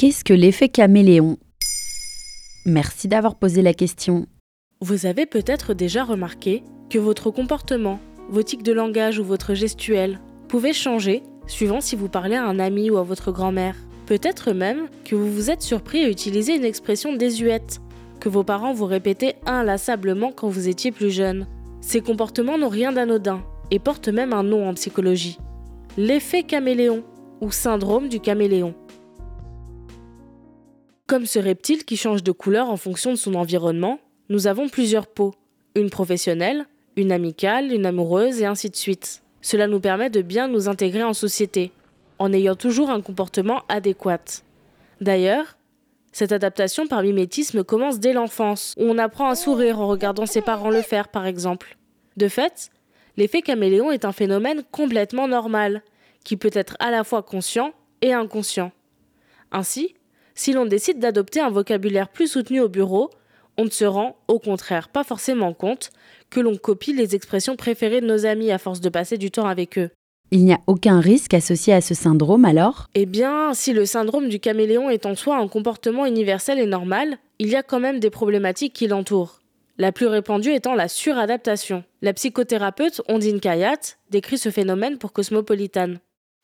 [0.00, 1.36] Qu'est-ce que l'effet caméléon?
[2.64, 4.24] Merci d'avoir posé la question.
[4.80, 8.00] Vous avez peut-être déjà remarqué que votre comportement,
[8.30, 10.18] vos tics de langage ou votre gestuelle
[10.48, 13.76] pouvaient changer suivant si vous parlez à un ami ou à votre grand-mère.
[14.06, 17.82] Peut-être même que vous vous êtes surpris à utiliser une expression désuète,
[18.20, 21.46] que vos parents vous répétaient inlassablement quand vous étiez plus jeune.
[21.82, 25.36] Ces comportements n'ont rien d'anodin et portent même un nom en psychologie.
[25.98, 27.04] L'effet caméléon
[27.42, 28.74] ou syndrome du caméléon.
[31.10, 35.08] Comme ce reptile qui change de couleur en fonction de son environnement, nous avons plusieurs
[35.08, 35.34] peaux.
[35.74, 39.20] Une professionnelle, une amicale, une amoureuse et ainsi de suite.
[39.42, 41.72] Cela nous permet de bien nous intégrer en société,
[42.20, 44.20] en ayant toujours un comportement adéquat.
[45.00, 45.56] D'ailleurs,
[46.12, 50.42] cette adaptation par mimétisme commence dès l'enfance, où on apprend à sourire en regardant ses
[50.42, 51.76] parents le faire, par exemple.
[52.18, 52.70] De fait,
[53.16, 55.82] l'effet caméléon est un phénomène complètement normal,
[56.22, 58.70] qui peut être à la fois conscient et inconscient.
[59.50, 59.96] Ainsi,
[60.34, 63.10] si l'on décide d'adopter un vocabulaire plus soutenu au bureau,
[63.56, 65.90] on ne se rend, au contraire, pas forcément compte
[66.30, 69.46] que l'on copie les expressions préférées de nos amis à force de passer du temps
[69.46, 69.90] avec eux.
[70.32, 72.86] Il n'y a aucun risque associé à ce syndrome alors?
[72.94, 77.18] Eh bien, si le syndrome du caméléon est en soi un comportement universel et normal,
[77.40, 79.40] il y a quand même des problématiques qui l'entourent.
[79.76, 81.82] La plus répandue étant la suradaptation.
[82.00, 85.94] La psychothérapeute Ondine Kayat décrit ce phénomène pour Cosmopolitan.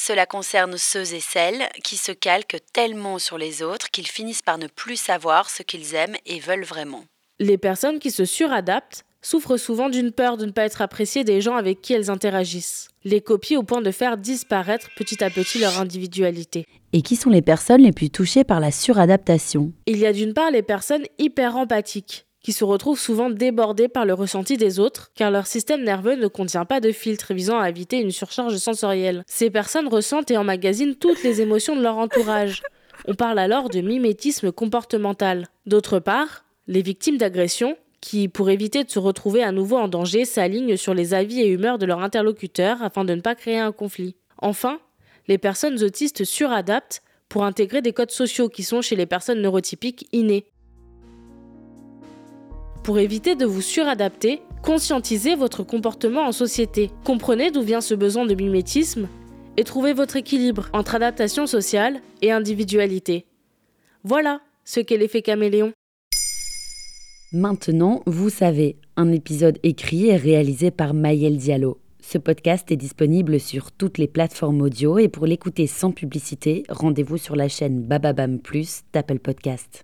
[0.00, 4.58] Cela concerne ceux et celles qui se calquent tellement sur les autres qu'ils finissent par
[4.58, 7.04] ne plus savoir ce qu'ils aiment et veulent vraiment.
[7.40, 11.40] Les personnes qui se suradaptent souffrent souvent d'une peur de ne pas être appréciées des
[11.40, 12.88] gens avec qui elles interagissent.
[13.04, 16.64] Les copient au point de faire disparaître petit à petit leur individualité.
[16.92, 19.72] Et qui sont les personnes les plus touchées par la suradaptation?
[19.86, 24.06] Il y a d'une part les personnes hyper empathiques, qui se retrouvent souvent débordées par
[24.06, 27.68] le ressenti des autres, car leur système nerveux ne contient pas de filtre visant à
[27.68, 29.22] éviter une surcharge sensorielle.
[29.26, 32.62] Ces personnes ressentent et emmagasinent toutes les émotions de leur entourage.
[33.06, 35.48] On parle alors de mimétisme comportemental.
[35.66, 40.24] D'autre part, les victimes d'agressions qui, pour éviter de se retrouver à nouveau en danger,
[40.24, 43.72] s'alignent sur les avis et humeurs de leur interlocuteur afin de ne pas créer un
[43.72, 44.16] conflit.
[44.38, 44.78] Enfin,
[45.26, 50.08] les personnes autistes suradaptent pour intégrer des codes sociaux qui sont chez les personnes neurotypiques
[50.12, 50.46] innés.
[52.88, 56.90] Pour éviter de vous suradapter, conscientisez votre comportement en société.
[57.04, 59.08] Comprenez d'où vient ce besoin de mimétisme
[59.58, 63.26] et trouvez votre équilibre entre adaptation sociale et individualité.
[64.04, 65.74] Voilà ce qu'est l'effet caméléon.
[67.34, 71.82] Maintenant, vous savez, un épisode écrit et réalisé par Maël Diallo.
[72.00, 77.18] Ce podcast est disponible sur toutes les plateformes audio et pour l'écouter sans publicité, rendez-vous
[77.18, 79.82] sur la chaîne Bababam Plus d'Apple Podcast.